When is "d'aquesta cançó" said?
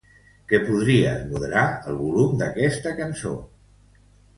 2.43-3.41